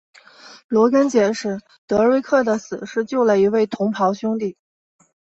[0.67, 4.57] 罗根解释德瑞克的死是救了一位同袍兄弟。